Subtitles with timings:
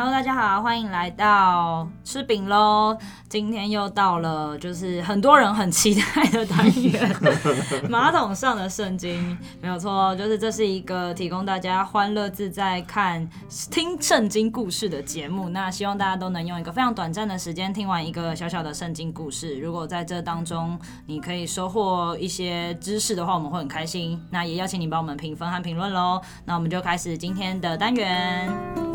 [0.00, 2.96] Hello，大家好，欢迎来到吃饼喽。
[3.28, 7.16] 今天又到了，就是很多人很期待的单元——
[7.90, 9.36] 马桶上的圣经。
[9.60, 13.28] 没有错，就是这是一个提供大家欢乐自在看
[13.72, 15.48] 听圣经故事的节目。
[15.48, 19.58] 那希望大家都能用一个非常短暂的时间听完一个小小的圣经故事。
[19.58, 24.24] 如果在这当中你可以收获一些知识的话，我们会很开心。
[24.30, 26.22] 那也邀请你帮我们评分和评论喽。
[26.44, 28.87] 那我们就开始今天的单元。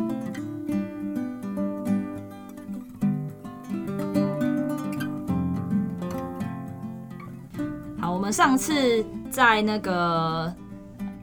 [8.23, 10.49] 们上次在那个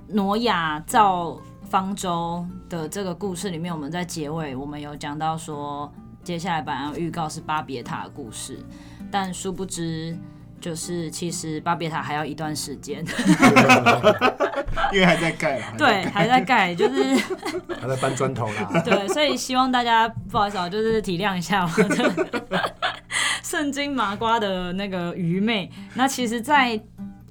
[0.09, 1.35] 挪亚造
[1.71, 5.91] 方舟的这个故事里面，我们在结尾我们有讲到说，
[6.23, 8.59] 接下来本来预告是巴别塔的故事，
[9.11, 10.15] 但殊不知
[10.61, 13.03] 就是其实巴别塔还要一段时间，
[14.93, 17.15] 因为还在盖啊，对，还在盖，就是
[17.81, 22.75] 还在搬砖头啦， 对，所以希望大家不好意思啊，就是体谅一下我的
[23.51, 25.69] 圣经麻瓜的那个愚昧。
[25.95, 26.81] 那其实，在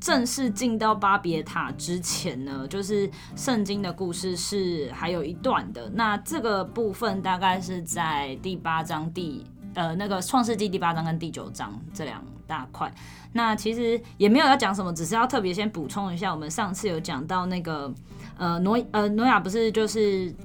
[0.01, 5.89] 正式进到巴别塔之前呢，就是圣经的故事是还有一段的。
[5.93, 12.93] 那这个部分大概是在第八章第呃那个创世纪第八章跟第九章这两大块。
[13.31, 17.89] 那其实也没有要讲什么，只是要特别先补充一下，我们上次有讲到那个
[18.37, 20.35] 呃挪呃挪亚不是就是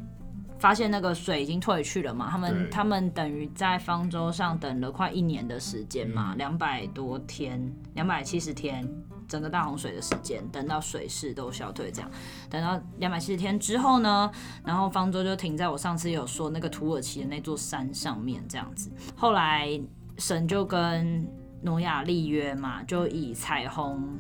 [0.65, 2.31] 发现那个水已经退去了嘛？
[2.31, 8.83] 他们他们等于在方舟上等了快一年的时间嘛，两百多天，两百七十天。
[9.29, 12.11] 整个大洪水的时间，等到水势都消退，这样
[12.49, 14.31] 等到两百七十天之后呢，
[14.65, 18.91] 然后方舟就停在我上次有说那个土耳其的那座山上面，这样子。
[19.15, 19.69] 后来
[20.17, 21.27] 神就跟
[21.61, 24.19] 挪亚立约嘛，就以彩虹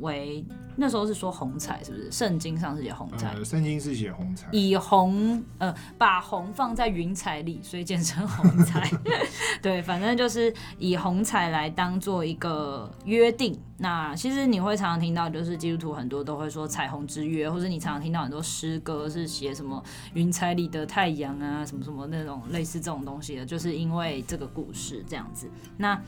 [0.00, 0.44] 为。
[0.80, 2.08] 那时候是说红彩是不是？
[2.12, 8.88] 圣经上是写红彩，呃，圣经是写红彩，以红呃把红放在云彩里，所以简称红彩。
[9.60, 13.58] 对，反正就是以红彩来当做一个约定。
[13.76, 19.82] 那其实你会常常听到，就是基督徒很多都会说彩虹之约，或者你常常听到很多诗歌是写什么
[20.14, 25.48] 云彩里的太阳啊，什么什么那种类似这种东西的，就是因为这个故事这样子。
[25.76, 26.00] 那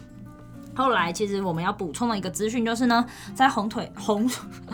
[0.75, 3.05] 后来，其实我们要补充的一个资讯就是呢，
[3.35, 4.29] 在红腿 洪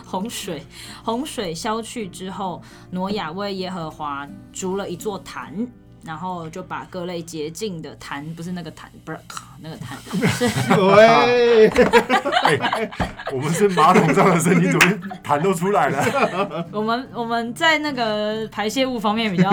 [0.05, 0.63] 洪水
[1.03, 5.67] 洪水消去之后，挪亚为耶和华筑了一座坛。
[6.07, 9.19] 然后就把各类洁净的痰，不是那个痰，不是
[9.59, 9.97] 那个坛。
[10.95, 11.69] 喂，
[13.33, 16.65] 我们是马桶上的圣经，怎么痰都出来了？
[16.71, 19.51] 我们我们在那个排泄物方面比较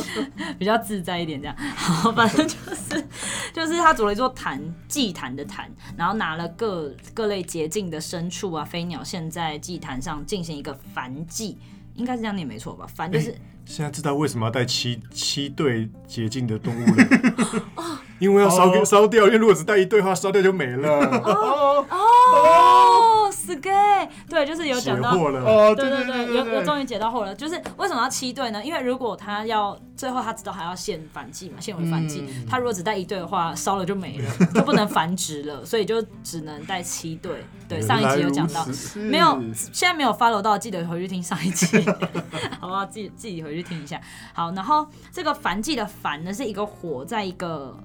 [0.58, 1.54] 比较自在一点，这样。
[1.76, 3.04] 好，反正就是
[3.52, 11.58] 就是他组了一座坛，祭坛的坛，然后拿了各各类洁净的牲畜啊、飞鸟，现在祭坛上进行一个燔祭，
[11.94, 12.86] 应该是这样念没错吧？
[12.94, 13.32] 反正就是。
[13.32, 17.06] 欸现在知道为什么要带七七对洁净的动物了，
[18.18, 20.88] 因为要烧给烧掉，因为如果只带一对的话，烧掉就没了。
[20.88, 22.79] 哦哦，
[23.50, 23.70] 是给，
[24.28, 28.64] 对，就是有讲到哦，对对对，有有终于解到惑了，就是为什么要七对呢？
[28.64, 37.44] 因为如果他要最后他知道还要献燔祭嘛，限为燔祭，他如果只带一对的话，烧了就没了，就不能繁殖了，所以就只能带七对。
[37.68, 38.66] 对，上一集有讲到，
[38.96, 41.66] 没有，现在没有 follow 到，记得回去听上一集，
[42.58, 42.84] 好不好？
[42.84, 44.00] 自己自己回去听一下。
[44.32, 47.76] 好，然后这个燔祭的繁呢，是一个火在一个，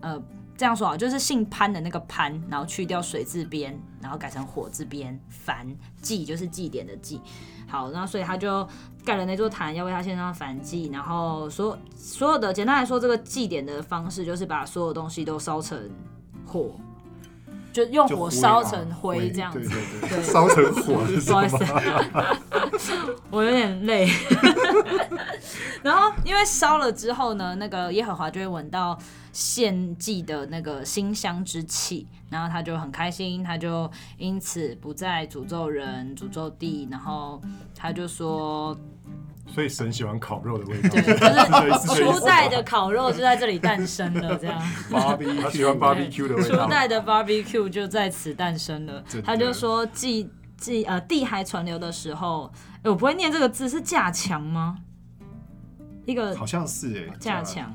[0.00, 0.22] 呃，
[0.58, 5.64] 这样说啊，就是姓潘的那个潘，然后去掉水字边，然后改成火字边，凡
[6.02, 7.20] 祭就是祭典的祭。
[7.68, 8.68] 好，那所以他就
[9.04, 15.88] 盖了那座坛，要为他献上凡祭，然后所所有的简单来说，这个祭典的方式就是把所有东西都烧成
[16.44, 16.74] 火。
[17.84, 19.70] 就用火烧成灰这样子，
[20.08, 21.04] 对，烧成火。
[21.26, 21.58] 不好意思，
[23.30, 24.08] 我有点累。
[25.82, 28.98] 然后因为烧了之后呢，那个耶和华就会闻到
[29.32, 37.40] 献祭的那个馨香之气，然后他就很开心，他就因此不再诅咒人、诅咒地，然后
[37.76, 38.76] 他就说。
[39.54, 44.60] 所以神喜欢烤肉的味道，对，就是 初代的烤肉就在这里诞生了，这样。
[44.90, 46.64] 他喜欢 barbecue 的味道。
[46.64, 49.02] 初代的 barbecue 就在此诞生了。
[49.24, 52.52] 他就说，祭祭呃地还存留的时候，
[52.82, 54.76] 欸，我不会念这个字，是架墙吗？
[56.08, 57.70] 一个好像是哎，架强。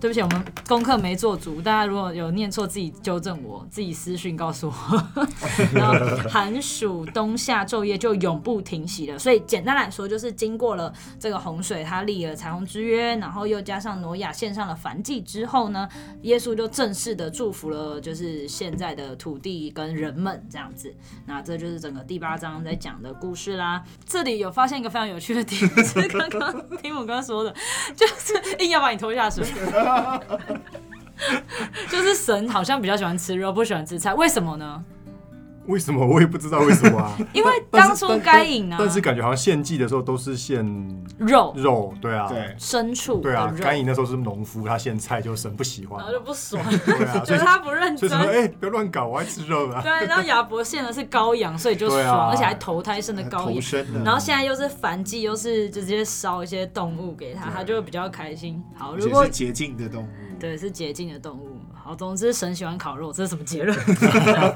[0.00, 5.24] 对不起，我们功课没做足，大家如果有念错，自己纠正我，自己私讯告诉我。
[5.74, 5.94] 然后
[6.30, 9.18] 寒暑冬夏昼夜就永不停息了。
[9.18, 15.86] 所以简单来说，就是经过了这个洪水，他立了彩虹之约，然后又加上挪亚献上了燔祭之后呢，
[16.22, 20.94] 耶稣就正式的祝福了，就是现在的土地跟人们这样子。
[21.26, 23.84] 那这就是整个第八章在讲的故事啦。
[24.06, 27.54] 这里有发现一个非常有趣的点，是刚刚 听我刚刚说的。
[27.96, 29.44] 就是硬要把你拖下水。
[31.88, 34.84] 就是神好像比较喜欢吃肉，不喜欢吃菜，为什么呢？
[35.66, 36.04] 为什么？
[36.06, 37.16] 我也不知道为什么啊？
[37.32, 40.64] 因为当初该隐啊，但是感觉好像献祭的时候都是献
[41.18, 41.52] 肉。
[41.56, 43.54] 肉，对啊，对，牲畜，对啊。
[43.60, 49.80] 该隐那时候是农夫，他献菜就神不喜欢，然后就不爽，对啊， 觉得他不认真，哎、欸，不要乱搞，我爱吃肉啊。
[49.80, 58.62] 对，然后亚伯献的是羔羊，所以就爽，而且还投胎生的羔羊，然后现在又是燔祭，又是直接烧一些动物给他，他就会比较开心。
[58.76, 60.08] 好，如果是洁净的动物，
[60.38, 61.58] 对，是洁净的动物。
[61.84, 63.78] 好，总之神喜欢烤肉，这是什么结论？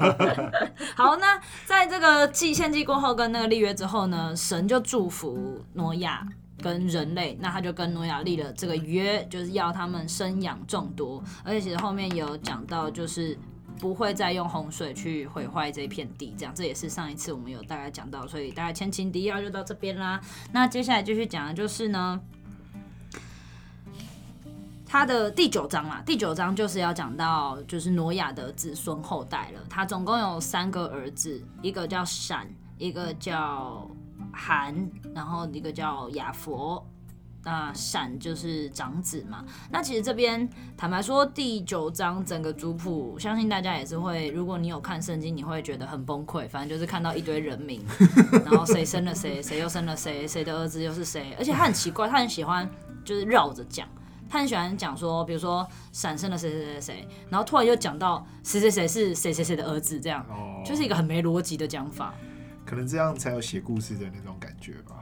[0.97, 6.27] 好，那在这个祭献祭过后跟那个立约之后呢，神就祝福挪亚
[6.59, 13.37] 跟人类，那他就跟挪亚立了这个约，就是要他们生养众多，而且其实后面有讲到，就是
[13.79, 20.19] 不会再用洪水去毁坏这一片地，这样这也是上一次我们有大概讲到，所以大概前情提要就到这边啦。
[20.51, 22.19] 那接下来继续讲的就是呢。
[24.91, 29.61] 他的第九章啦，第九章就是要讲到就是挪亚的子孙后代了。
[29.69, 33.87] 他总共有三个儿子，一个叫闪，一个叫
[34.33, 36.83] 含，然后一个叫雅佛。
[37.43, 39.45] 那闪就是长子嘛。
[39.71, 46.49] 那其实这边坦白说，第九章整个族谱，相信大家也是会，如果你有看圣经，你会觉得很崩溃。
[46.49, 47.85] 反正就是看到一堆人名，
[48.43, 51.35] 然后谁生了谁，谁又生了谁，谁的儿子又是谁。
[51.37, 52.67] 而且他很奇怪，他很喜欢
[53.05, 53.87] 就是绕着讲。
[54.29, 62.13] 他很喜欢讲说，比如说闪生了谁谁谁谁，然后突然又讲到谁谁谁是谁谁谁的儿子，这样，哦、就是一个很没逻辑的讲法。
[62.65, 64.95] 可能这样才有写故事的那种感觉吧？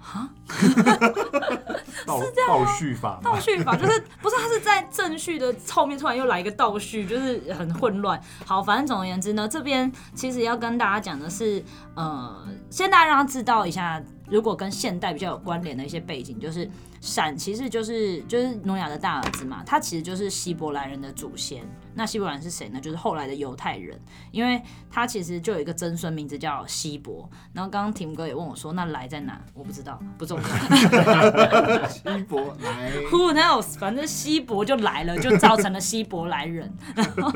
[0.00, 0.30] 哈？
[2.06, 3.20] 倒是这样倒叙法？
[3.22, 8.18] 倒叙法就是不是他是在正序的后面突然又来一个倒叙，就是很混乱。
[8.46, 11.62] 好，反正总而言之呢，这边其实要跟大家讲的是，
[11.94, 16.70] 呃，先大家让他知道一下，如果跟现代比较有关联的一些背景，就是。
[17.00, 21.64] 闪其实就是就是挪亚的大儿子嘛，他其实就是希伯来人的祖先。
[21.94, 22.80] 那希伯来人是谁呢？
[22.80, 23.98] 就是后来的犹太人，
[24.30, 27.28] 因为他其实就有一个曾孙名字叫希伯。
[27.52, 29.40] 然后刚刚婷哥也问我说，那来在哪？
[29.54, 30.44] 我不知道，不重要。
[31.88, 33.78] 希伯来，Who knows？
[33.78, 36.72] 反正希伯就来了，就造成了希伯来人。
[36.94, 37.32] 然后，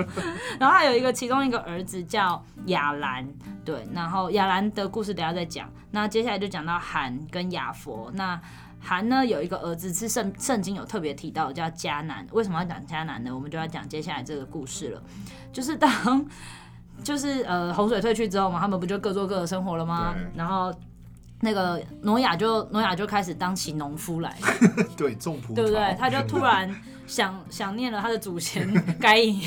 [0.61, 3.27] 然后还有一个其中一个儿子叫亚兰，
[3.65, 5.69] 对，然后亚兰的故事等下再讲。
[5.91, 8.39] 那接下来就讲到韩跟雅佛，那。
[8.85, 12.27] 含呢有一个儿子，是圣圣经有特别提到叫迦南。
[12.33, 13.35] 为什么要讲迦南呢？
[13.35, 15.03] 我们就要讲接下来这个故事了。
[15.53, 15.91] 就是当
[17.03, 20.15] 就是呃洪水退去之后嘛，他们不就各做各的生活了吗？
[20.37, 20.73] 然后
[21.45, 24.37] 那个挪亚就挪亚就开始当起农夫来，
[24.97, 25.97] 对，种葡萄，对不对？
[25.97, 26.75] 他就突然。
[27.07, 28.67] 想想念了他的祖先
[28.99, 29.47] 该隐，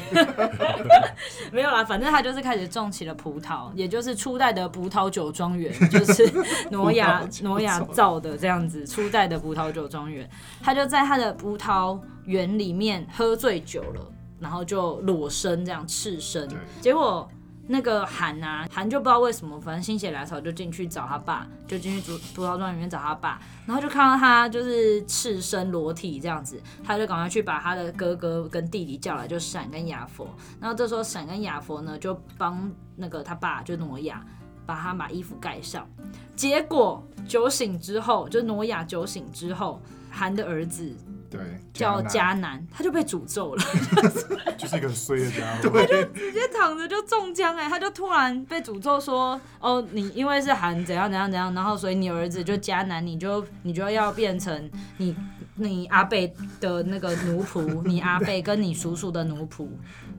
[1.52, 6.32] 没有啦，反正他就是开始种起了葡萄，也就是初代的葡萄酒庄园，就是
[6.70, 10.30] 挪亚挪亚造的这样子，初代的葡萄酒庄园，
[10.62, 14.08] 他就在他的葡萄园里面喝醉酒了，
[14.40, 16.48] 然后就裸身这样赤身，
[16.80, 17.28] 结果。
[17.68, 30.28] 那个韩啊，韩就不知道为什么，反正心血来潮就进去找他爸，就进去葡葡萄庄里面找他爸，然后就看到他就是赤身裸体这样子，他就赶快去把他的哥哥跟弟弟叫来，就闪跟雅佛。
[30.62, 34.26] 然后这时候闪跟雅佛呢就帮那个他爸就挪亚
[34.66, 35.88] 把他把衣服盖上，
[36.36, 40.96] 结果酒醒之后，就挪亚酒醒之后，韩的儿子。
[41.30, 41.40] 对，
[41.74, 43.64] 叫迦南，他就被诅咒了，
[44.58, 55.16] 就是一个衰的家伙， 他就直接躺着就中枪哎，他就突然被诅咒说，哦，你因为是韩怎样怎样怎样，然后所以你儿子就迦南，你就你就要变成 你
[55.56, 59.68] 你阿贝的那个奴仆，你阿贝跟你叔叔的奴仆。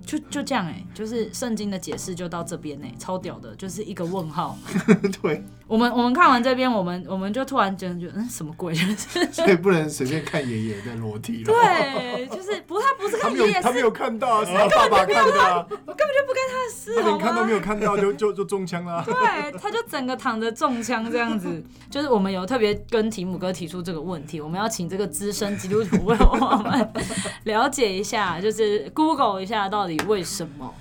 [0.09, 4.57] 就就这样哎、欸，就是圣经的解释就到这边哎、欸，超屌的，就是一个问号。
[5.21, 8.75] 对，我们我们看完这边，我们我们就突然觉得，嗯，什么鬼？
[9.31, 11.53] 所以不能随便看爷爷在裸体了。
[11.53, 15.69] 对，就是不，他不是看爷爷，他没有看到，是他爸爸看到。
[15.69, 19.05] 我，根本就不跟他的事，他连看都没有看到，就就就中枪了。
[19.05, 21.63] 对，他就整个躺着中枪这样子。
[21.91, 26.93] 就是我们有特别跟提姆哥提出这个问题，我们要请这个资深基督徒为我们
[27.45, 29.98] 了解一下，就是 Google 一下到底。
[30.07, 30.75] 为什么？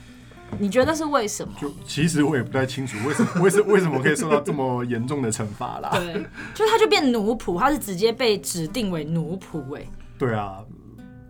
[0.59, 1.53] 你觉得是为什么？
[1.59, 5.89] 就其实我也不太清楚为什么， 为什为什么可以受到这么严重的惩罚啦？
[5.93, 6.13] 对，
[6.53, 9.85] 就他就变奴仆，他是直接被指定为奴仆哎。
[10.17, 10.63] 对啊，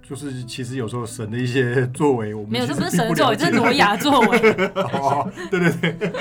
[0.07, 4.37] 就是其实有时候神的一些作为，我们没有，这不是神的作为，这是挪亚作为
[4.75, 5.29] 哦。
[5.49, 6.13] 对对对，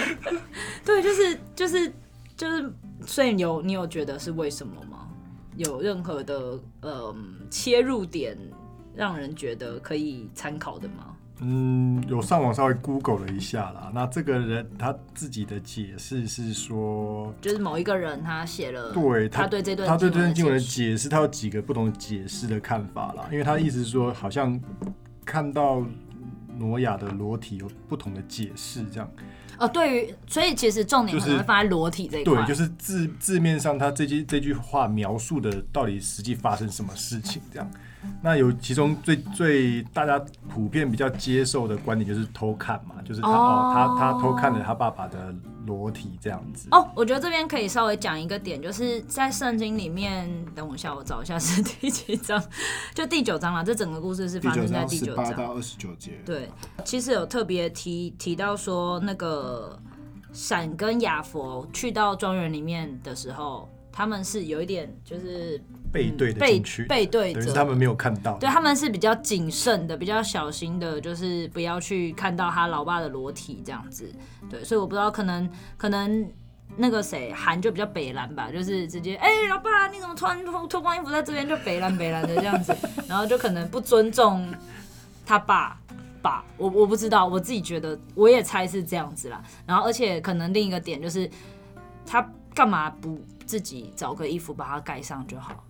[0.85, 1.93] 对， 就是就是
[2.37, 2.73] 就是，
[3.05, 5.07] 所以有你有觉得是为什么吗？
[5.57, 7.15] 有任何的呃
[7.51, 8.37] 切入点
[8.95, 11.15] 让人觉得可以参考的吗？
[11.41, 13.91] 嗯，有上网稍微 Google 了一下啦。
[13.95, 23.29] 那这个人他自己的解释是说，就是某一个人他写了，对他，他对这段他对这段经文的解释，他有几个不同的解释的看法啦。
[23.31, 24.59] 因为他的意思是说，好像
[25.27, 25.83] 看到
[26.59, 29.11] 挪亚的裸体有不同的解释，这样。
[29.59, 32.35] 哦，对于，所以其实重点可能会放在裸体这一块。
[32.35, 37.71] 对，就是字字面上他这句这句话描述的到底实际发生什么事情这样。
[38.23, 45.35] 那有其中最最大家普遍比较接受的观点就是偷看嘛，就是他哦，哦他他偷看了他爸爸的
[45.67, 46.69] 裸体这样子。
[46.71, 52.43] 哦，我觉得这边可以稍微讲一个点，就是在圣经里面，等我一下，我找一下是第几章，
[52.95, 53.65] 就第九章了。
[53.65, 56.13] 这整个故事是发生在第九章，十八到二十九节。
[56.25, 56.49] 对，
[56.85, 59.77] 其实有特别提提到说，那个
[60.33, 65.61] 闪跟亚佛去到庄园里面的时候，他们是有一点就是。
[65.93, 68.37] 背对的进去，背对着，他们没有看到。
[68.37, 74.13] 对，他们是比较谨慎的，比较小心的，就是不要去看到他老爸的裸体这样子。
[74.51, 75.49] 对，所以我不知道，可能
[75.79, 76.31] 可能
[76.77, 82.77] 那个谁韩就比较北蓝吧，就是直接哎、欸，老爸你怎么穿脱光衣服在这边就北蓝北蓝的这样子，
[83.09, 84.53] 然后就可能不尊重
[85.25, 85.81] 他爸
[86.21, 86.45] 爸。
[86.59, 89.43] 我我不知道，我自己觉得我也猜是这样子啦。
[89.65, 91.31] 然后而且可能另一个点就是
[92.05, 95.65] 他干嘛不自己找个衣服把它盖上就好？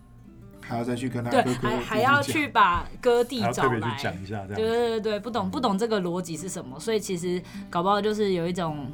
[0.61, 7.40] 还要再去跟他哥哥对，还还要去把哥弟找来，讲一下，对对对对，不懂不懂这个逻辑是什么，所以其实
[7.71, 8.90] 搞不好就是有一种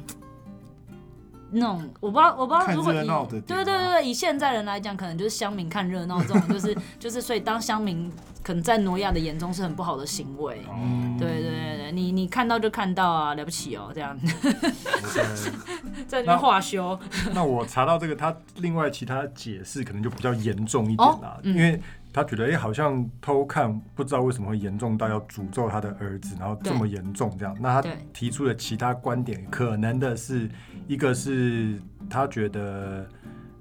[1.53, 3.07] 那种我不知道我不知道，如果以
[3.41, 14.17] 对对对对以现在人来讲，可能就是乡民看热闹这种，就是 就是所以当乡民可能在挪亚的眼中是很不好的行为，嗯、对对对对，你你看到就看到啊，了不起哦这样.
[16.07, 16.99] 在那话修。
[17.33, 21.79] 那我查到这个，他另外其他解释可能就比较严重一点啦，哦嗯、因为
[22.13, 27.57] 他觉得哎、欸，好像偷看不知道为什么会严重到要诅咒他的儿子，然后这么严重这样。
[27.59, 30.47] 那他提出的其他观点，可能的是
[30.87, 33.09] 一个是他觉得，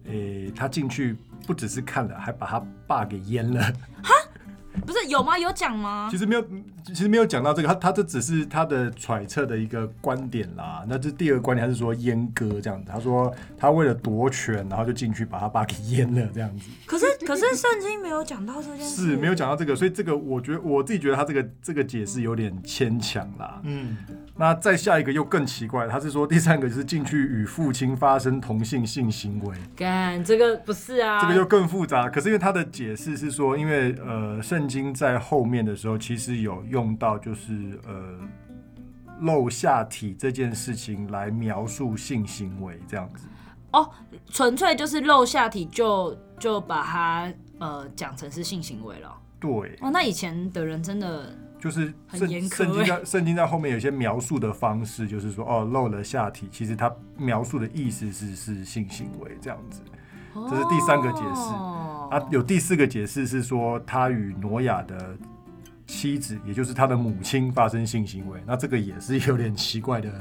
[0.05, 1.17] 诶、欸，他进去
[1.47, 3.73] 不只是看了，还把他爸给淹了。
[4.87, 5.39] 不是有吗？
[5.39, 6.09] 有讲吗？
[6.11, 6.45] 其实没有，
[6.85, 7.69] 其实没有讲到这个。
[7.69, 10.85] 他他这只是他的揣测的一个观点啦。
[10.89, 12.91] 那这第二个观点，他是说阉割这样子。
[12.91, 16.69] 他说他为了夺权，然后就进去把他爸给阉了这样子。
[16.87, 23.61] 可是可是圣经没有讲到这件事，是没有讲到这个，所以这个我觉得我自己觉得他这个这个解释有点牵强啦。
[23.65, 23.97] 嗯。
[24.35, 29.55] 那再下一个又更奇怪，他是说第三个就是进去与父亲发生同性性行为。
[29.77, 31.21] 干，这个不是啊。
[31.21, 32.09] 这个就更复杂。
[32.09, 38.19] 可是因为他的解释是说，因为呃，圣经在后面的时候其实有用到就是呃
[39.21, 43.27] 露下体这件事情来描述性行为这样子。
[43.73, 43.89] 哦，
[44.31, 49.15] 纯粹就是露下体就就把它呃讲成是性行为了。
[49.41, 49.79] 对。
[49.81, 51.33] 哦，那以前的人真的。
[51.63, 59.81] 就是圣圣经在圣经在后面有些描述的方式，就是说哦露了下体，其实他描述的意思是是性行为这样子，
[60.35, 61.53] 这是第三个解释。
[62.13, 65.17] 哦、啊，有第四个解释是说他与挪亚的
[65.87, 70.13] 妻子，也就是他的母亲发生性行为，那这个也是有点奇怪的，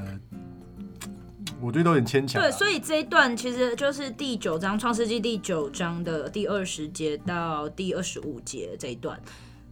[1.60, 2.40] 我觉得都有点牵强。
[2.40, 9.20] 对，所以这一段其实就是第九章创世纪第九章的第二十节到第二十五节这一段。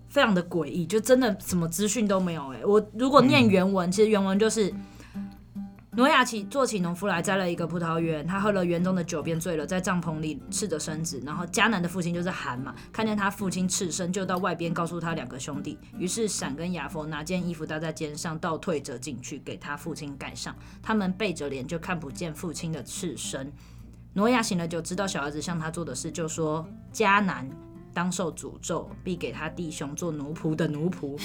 [0.09, 2.65] 非常的诡异，就真的什么资讯都没有哎、欸。
[2.65, 4.75] 我如果念原文，嗯、其实原文就是
[5.97, 11.21] 挪亚起做起农夫来，栽了一个葡萄园，他喝了园中的酒，便醉了，在帐篷里赤着身子。
[11.27, 15.77] 然后迦南的父亲就是含嘛，看见他父亲赤身，就到外边告诉他两个兄弟。
[15.99, 20.55] 于是闪跟亚佛拿件衣服搭在肩上，倒退着进去给他父亲盖上。
[20.81, 23.53] 他们背着脸，就看不见父亲的赤身。
[24.13, 27.51] 挪亚醒了，就知道小儿子向他做的事，就说迦南。
[27.93, 31.21] 当受诅咒，必给他弟兄做奴仆的奴仆。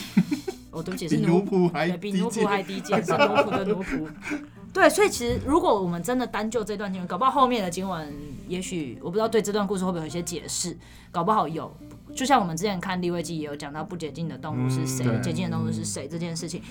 [0.72, 4.08] 哦，对不起，是奴仆 还比奴仆还低贱，是奴仆的奴仆。
[4.76, 8.14] 对，所以其实如果我们真的单就这段经文，搞不好后面的经文，
[8.46, 10.78] 也许我不知道对这段故事会不会有一些解释，
[11.14, 11.74] 搞不好有。
[12.14, 16.62] 就像我们之前看立位记也有讲到不洁净的动物是谁，洁净、嗯、的动物是谁这件事情。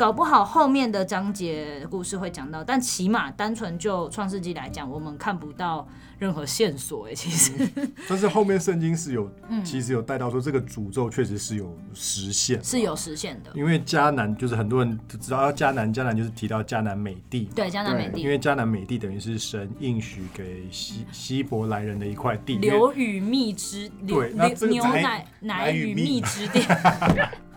[0.00, 5.86] 搞不好后面的章节故事会讲到，但起码单纯就创世纪来讲，我们看不到
[6.18, 7.92] 任何线索哎、欸，其实、嗯。
[8.08, 13.50] 但是后面圣经是有，嗯、其实有带到说这个诅咒确实是有实现，是有实现的。
[13.54, 26.62] 因为迦南就是很多人都知道迦南，迦南就是提到迦南美地，对迦南美地，因为迦南美地等于是神应许给希希伯来人的一块地，流与蜜之地，对，那牛奶奶与蜜之地。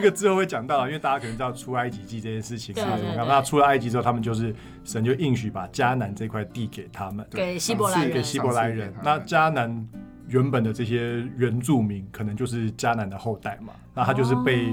[0.00, 3.24] 这个之后会讲到，因为大家可能知道出埃及记这件事情是什么。
[3.26, 8.12] 那出了埃及之后，他们就是神就应许把迦南这块地给他们，给希伯来人。
[8.12, 8.94] 给希伯来人。
[9.02, 9.88] 那迦南
[10.28, 13.72] 原本的这些原住民，可能就是迦南的后代嘛。
[13.92, 14.68] 那他就是被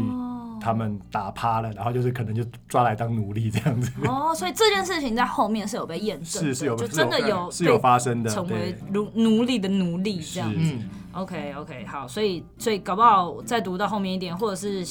[0.61, 3.91] 他们打趴了，然后就是可能就抓来当奴隶这样子。
[4.05, 10.75] 哦，所以这件事情在后面是有被验证，是是有就真的有是有发生的，成为奴奴隶的奴隶这样子。
[11.15, 14.83] OK OK，好，所以所以搞不好再读到后面一点，或者是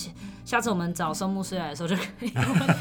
[0.42, 2.32] 下次我们找生牧师来的时候就可以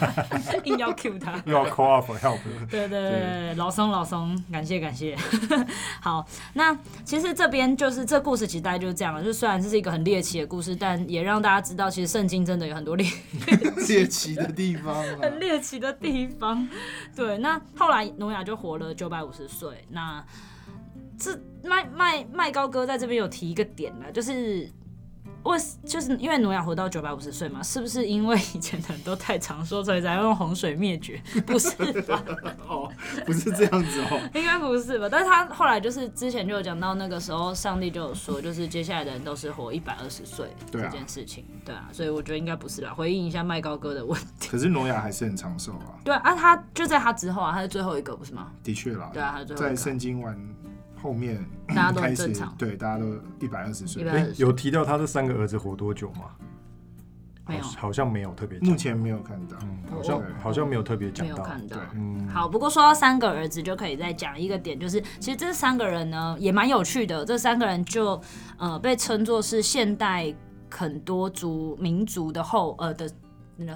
[0.63, 2.39] 硬要 cue 他，又 要 call out for help。
[2.69, 5.13] 对对对，对老松老松，感谢感谢。
[6.01, 6.73] 好，那
[7.03, 13.05] 其实这边就是这故事其实大概就是这样了，就虽然这是一个很猎奇的故事，但也让大家知道，其实圣经真的有很多猎
[13.87, 16.65] 猎奇的地方，很猎奇的地方。
[17.13, 20.23] 对，那后来挪亚就活了九百五十岁，那。
[21.19, 24.69] 是麦麦麦高哥在这边有提一个点呢，就是
[25.43, 31.21] 为就是因为挪亚活到九百五十岁嘛，是不是因为以前的人都太长寿，所以才用洪水灭绝？
[31.45, 31.69] 不是
[32.03, 32.23] 吧？
[32.65, 32.89] 哦，
[33.25, 35.09] 不是这样子哦， 应该不是吧？
[35.11, 42.93] 但是他后来就是之前就有讲到，那个时候上帝就有说，就是接下来的人都是活一百二十岁这件事情，对啊，所以我觉得应该不是啦。
[42.93, 44.47] 回应一下麦高哥的问题。
[44.49, 45.99] 可是挪亚还是很长寿啊。
[46.05, 48.49] 对啊，他就在他之后啊，他是最后一个，不是吗？
[48.63, 49.09] 的确啦。
[49.13, 49.55] 对啊，他。
[49.55, 50.39] 在圣经完。
[51.03, 54.05] 后面大家都很正常，对，大家都一百二十岁。
[54.37, 56.31] 有提到他这三个儿子活多久吗？
[57.45, 61.77] 没有，好像没有特别，目前没有看到，嗯，好像好像没有特别讲到，没有看到。
[61.93, 68.21] 嗯，好，不过说到三个儿子，就可以再讲一个点，就是其实这三个人呢也蛮有趣的，这三个人就
[68.57, 70.33] 呃被称作是现代
[70.71, 73.11] 很多族民族的后呃的。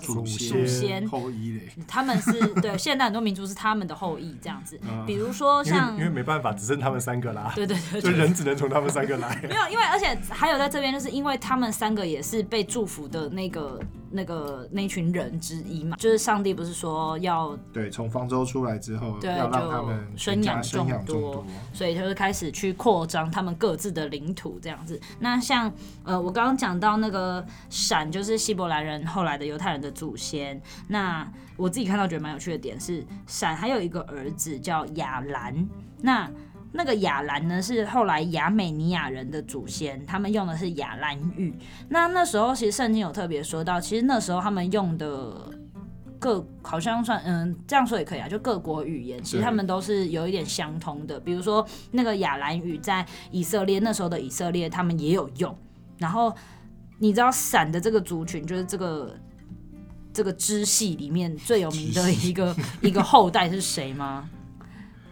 [0.01, 0.25] 祖
[0.65, 2.31] 先后裔嘞，他们是
[2.61, 9.39] 对现代很多民族是他们的后裔这样子， 比如说像因为没办法，只剩他们三个啦， 对对对，就人只能从他们三个来。
[9.47, 13.79] 没有，因为而且还有在这边，就是因为他们三个也是被祝福的那个
[14.11, 24.99] 那个那群人之一嘛，就是上帝不是说要对从方舟出来之后，对，要让他们生养众多，所以就是开始去扩张他们各自的领土这样子。
[25.19, 25.71] 那像
[26.03, 30.61] 呃，我刚刚讲到那个闪，就是希伯来人后来的犹太人的祖先。
[30.87, 35.67] 那我自己看到觉得蛮有趣的点是，闪还有一个儿子叫亚兰。
[35.99, 36.29] 那
[36.77, 41.53] 那个亚兰呢，是后来亚美尼亚人的祖先，他们用的是亚兰语。
[41.89, 45.51] 那那时候其实圣经有特别说到，其实那时候他们用的
[46.19, 51.19] 各好像算嗯这样说也可以啊，就各国语言其实他们都是有一点相通的。
[51.19, 55.57] 比如说那个亚兰语在以色列那时候的以色列他们也有用。
[55.97, 56.31] 然后
[56.99, 59.13] 你知道闪的这个族群就是这个。
[60.13, 64.27] 这个支系里面最有名的一个一个后代是谁吗？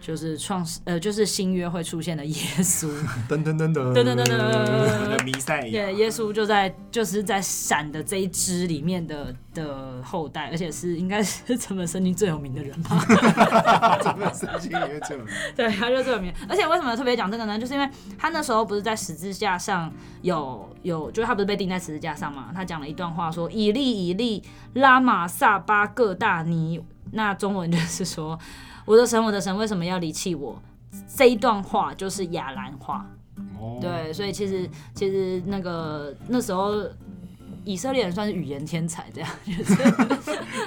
[0.06, 2.86] 就是创世呃，就是新约会出现的耶稣。
[3.28, 5.66] 噔噔噔噔噔噔噔噔，弥赛亚。
[5.66, 13.04] 耶耶稣就在就是在闪的这一支里面的的后代，而且是应该是这本圣经最有名的人吧？
[14.00, 15.34] 这本圣经里面最有名。
[15.56, 16.32] 对，他就最有名。
[16.48, 17.58] 而且为什么特别讲这个呢？
[17.58, 19.92] 就是因为他那时候不是在十字架上
[20.22, 22.52] 有有，就是他不是被钉在十字架上嘛？
[22.54, 24.40] 他讲了一段话说：“以利以利，
[24.74, 26.80] 拉玛撒巴各大尼。”
[27.12, 28.38] 那中文就是说
[28.86, 30.58] ：“我的神，我的神，为什么要离弃我？”
[31.14, 33.06] 这一段话就是亚兰话。
[33.60, 33.78] 哦。
[33.82, 36.82] 对，所以其实其实那个那时候。
[37.68, 39.74] 以色列人算是语言天才，这样 就是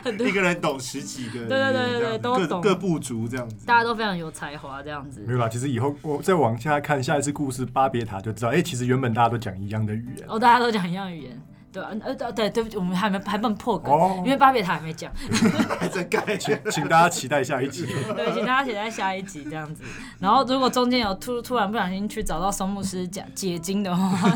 [0.04, 5.24] 很多一个人懂十几个，对对对对对，都懂各部族这样子，大家都非常有才华这样子。
[5.26, 11.42] 没有啦，其实以后我再往下看下一次故事巴别塔就知道，哎、欸，其实原本大家都讲一样的语言，哦，大家都讲一样语言。
[11.72, 15.12] 对，呃，对对对不起，我们还没还不能破梗，哦、因为巴别塔还没讲，
[15.80, 17.86] 还在盖，请请大家期待下一集。
[18.16, 19.84] 对，请大家期待下一集这样子。
[20.20, 24.30] 然后，如果中间有突突然不小心去找到松牧师讲解经的话，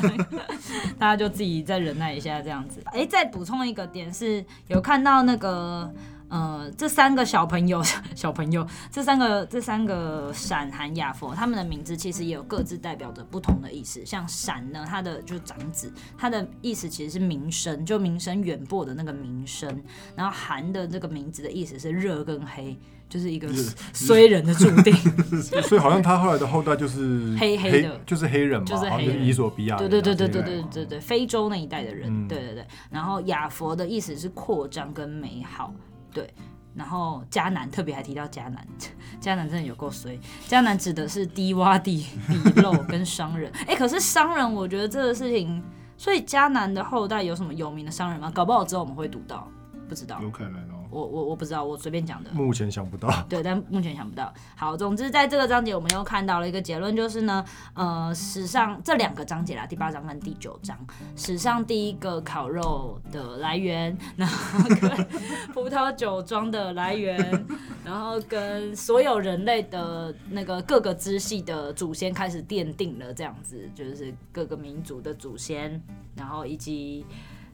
[0.99, 2.81] 大家就自己再忍耐一下这样子。
[2.85, 5.91] 哎，再补充一个点是，有看到那个。
[6.33, 7.79] 呃，这三个小朋友，
[8.15, 14.03] 小朋友，这三个这三个闪、含、雅佛，他们的名字其实也有各自代表着不同的意思。
[14.03, 19.79] 像闪呢，他的就是长子，他的意思其实是名声，就名声远播的那个名声。
[20.15, 22.75] 然后含的这个名字的意思是热跟黑，
[23.07, 23.47] 就是一个
[23.93, 24.91] 衰人的注定。
[25.61, 32.65] 所以好像他后来的后代就是黑黑的，就是黑人嘛，就是黑人，伊索比亚，对对对对对对对对，非洲那一带的人，嗯、对对对。
[32.89, 35.71] 然后雅佛的意思是扩张跟美好。
[36.13, 36.33] 对，
[36.75, 38.67] 然后迦南特别还提到迦南，
[39.21, 40.19] 迦南真的有够衰。
[40.47, 43.51] 迦南指的是低洼地、 鄙陋跟商人。
[43.67, 45.63] 哎，可是商人，我觉得这个事情，
[45.97, 48.31] 所以迦南的后代有什么有名的商人吗？
[48.33, 49.47] 搞不好之后我们会读到，
[49.87, 50.19] 不知道。
[50.21, 50.72] 有可能。
[50.93, 52.29] 我我我不知道，我随便讲的。
[52.33, 53.09] 目前想不到。
[53.27, 54.31] 对，但目前想不到。
[54.55, 60.77] 好，总之在这个章节，我们又看到了一个结论，就是呢，呃，史上这两个章节啦，第八章跟第九章，
[61.15, 65.07] 史上第一个烤肉的来源，然后跟
[65.53, 67.45] 葡萄酒庄的来源，
[67.83, 75.81] 然后跟所有人类的那个各个支系的祖先开始奠定了这样子，就是各个民族的祖先，
[76.15, 77.05] 然后以及。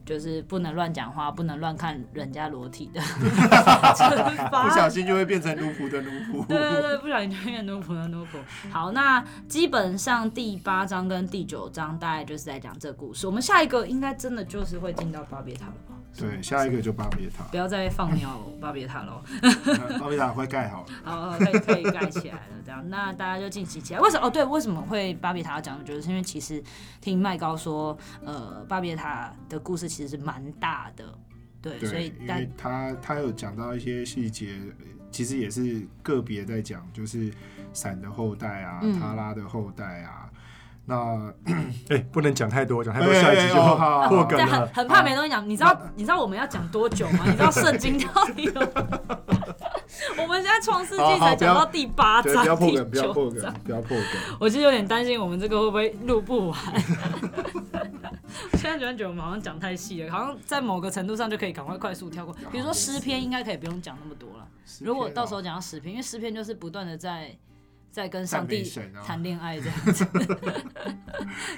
[0.04, 3.00] 就是不能乱讲话，不能乱看人家裸体的
[4.50, 6.46] 不小心就会变成奴仆的奴仆。
[6.46, 8.38] 对对对，不小心就变奴仆的奴仆。
[8.70, 13.26] 好，那基本上第八章跟第九章大概就是在讲这个故事。
[13.26, 15.89] 我们下一个应该真的就是会进到巴别塔了吧？
[16.16, 17.44] 对，下一个就巴别塔。
[17.44, 19.22] 不要再放鸟巴别塔喽。
[19.98, 20.88] 巴别塔会盖好了。
[21.02, 22.56] 好， 可以可以盖起来了。
[22.64, 24.00] 这样，那大家就敬请期待。
[24.00, 24.26] 为什么？
[24.26, 25.82] 哦，对，为什么会巴别塔要讲？
[25.84, 26.62] 就是因为其实
[27.00, 31.04] 听麦高说，呃，巴别塔的故事其实是蛮大的。
[31.62, 34.58] 对，对，所以因为他他有讲到一些细节，
[35.10, 37.32] 其实也是个别在讲，就是
[37.72, 40.29] 闪的后代啊，嗯、他拉的后代啊。
[40.90, 41.32] 那
[41.88, 44.44] 哎、欸，不能讲太多，讲太多下一集就破梗了。
[44.44, 45.48] 很很怕没东西讲。
[45.48, 47.20] 你知道你知道我们要讲多久吗？
[47.26, 48.52] 你知道圣经到底有？
[50.20, 54.06] 我们现在创世纪才讲到第八章，不要破梗，不要破梗，不要破梗。
[54.40, 56.58] 我其实有点担心我们这个会不会录不完。
[58.54, 62.34] 现在突然觉得我们好像讲太细了，好像在某个程度上就可以赶快快速跳过。
[62.50, 64.46] 比如说诗篇，应该可以不用讲那么多了。
[64.80, 67.36] 如果到时候讲到诗篇，因为诗篇就是不断的在。
[67.90, 68.62] 在跟上帝
[69.04, 70.04] 谈恋爱这样子，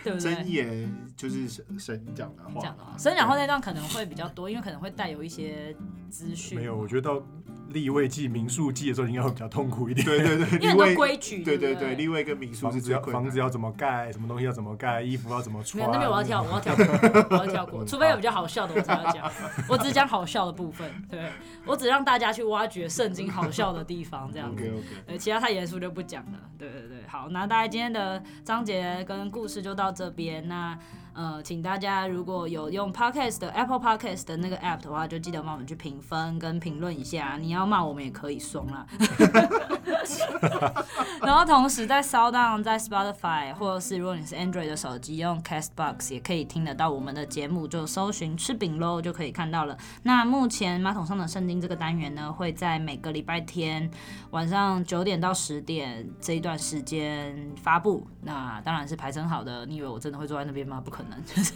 [0.02, 0.18] 对不对？
[0.18, 5.74] 真言就是神讲的话，讲的话，神讲话那段可能会比较多，因为可能会带有一些
[6.10, 6.58] 资讯。
[6.58, 7.22] 没有，我觉得到
[7.72, 10.06] 利未记、民宿记的时候应该会比较痛苦一点。
[10.06, 11.42] 对对对，因为很多规矩。
[11.42, 15.78] 对对对，立位跟民宿是只要房子要怎么盖，什么东西要怎么盖，衣服要怎么穿。
[15.78, 16.84] 没有，那边我要跳，我要跳过，
[17.30, 19.30] 我要跳过， 除非有比较好笑的我才要讲。
[19.68, 21.30] 我只讲好笑的部分，对，
[21.66, 24.70] 我只让大家去挖掘圣经好笑的地方，这样子。
[25.06, 26.38] 对，其他太严肃就不讲了。
[26.58, 26.98] 对对对。
[27.08, 30.46] 好，那大家今天的章节跟故事就到这边。
[30.48, 30.78] 那
[31.14, 37.36] 呃，请大家如果有用 Podcast 的 Apple Podcast 的那个 App 的话，就记得帮我们去评分跟评论一下。
[37.40, 38.86] 你要骂我们也可以松啦。
[41.22, 49.76] 然后同时在 Sound，在 Spotify，或者是如果你是 Android 的手机用 Castbox 也可以听得到我们的节目，就搜寻吃饼喽就可以看到了。
[50.02, 53.90] 那目前马桶上的圣经这个单元呢，会在每个礼拜天
[54.30, 58.06] 晚上九点到十点这一段时间发布。
[58.22, 59.66] 那当然是排成好的。
[59.66, 60.80] 你以为我真的会坐在那边吗？
[60.84, 61.22] 不可能。
[61.24, 61.52] 就是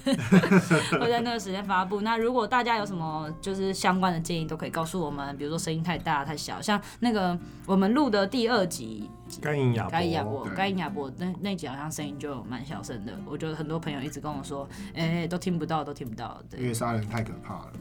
[0.98, 2.00] 会在那个时间发布。
[2.00, 5.36] 那如果大家有什么就是相关的建议，都可以告诉我们。
[5.36, 7.36] 比如说声音太大太小，像那个
[7.66, 9.10] 我们录的第二集
[9.42, 13.12] 该隐亚伯，该隐亚伯，该隐亚伯那那集好像声音就蛮小声的。
[13.26, 16.40] 我觉得很多朋友一直跟我说，哎、欸，都听不到，都听不到。
[16.48, 17.72] 对，因为杀人太可怕了，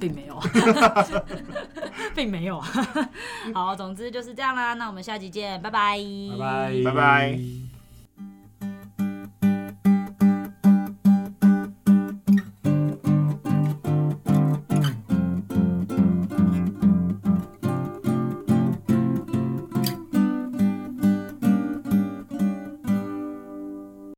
[0.00, 0.40] 并没有，
[2.16, 2.58] 并没有。
[3.52, 4.72] 好，总之就是这样啦。
[4.74, 5.98] 那我们下集见，拜拜，
[6.32, 7.73] 拜拜，拜拜。